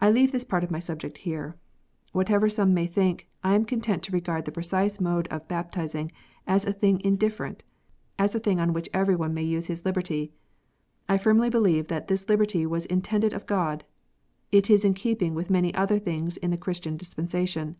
I 0.00 0.10
leave 0.10 0.32
this 0.32 0.44
part 0.44 0.64
of 0.64 0.72
my 0.72 0.80
subject 0.80 1.18
here. 1.18 1.54
Whatever 2.10 2.48
some 2.48 2.74
may 2.74 2.88
think, 2.88 3.28
I 3.44 3.54
am 3.54 3.64
content 3.64 4.02
to 4.02 4.12
regard 4.12 4.44
the 4.44 4.50
precise 4.50 4.98
mode 4.98 5.28
of 5.28 5.46
baptizing 5.46 6.10
as 6.48 6.64
a 6.64 6.72
thing 6.72 7.00
indifferent, 7.04 7.62
as 8.18 8.34
a 8.34 8.40
thing 8.40 8.58
on 8.58 8.72
which 8.72 8.88
every 8.92 9.14
one 9.14 9.32
may 9.32 9.44
use 9.44 9.66
his 9.66 9.84
liberty. 9.84 10.32
I 11.08 11.16
firmly 11.16 11.48
believe 11.48 11.86
that 11.86 12.08
this 12.08 12.28
liberty 12.28 12.66
was 12.66 12.86
intended 12.86 13.32
of 13.32 13.46
God. 13.46 13.84
It 14.50 14.68
is 14.68 14.84
in 14.84 14.94
keeping 14.94 15.36
with 15.36 15.48
many 15.48 15.72
other 15.76 16.00
things 16.00 16.36
in 16.36 16.50
the 16.50 16.58
Christian 16.58 16.96
dispensation. 16.96 17.76